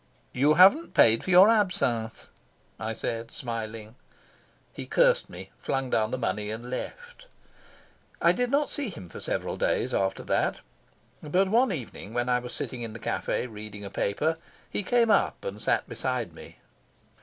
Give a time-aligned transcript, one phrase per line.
[0.33, 2.25] "You haven't paid for your absinthe,"
[2.79, 3.93] I said, smiling.
[4.73, 7.27] He cursed me, flung down the money and left.
[8.19, 10.61] I did not see him for several days after that,
[11.21, 15.11] but one evening, when I was sitting in the cafe, reading a paper, he came
[15.11, 16.57] up and sat beside me.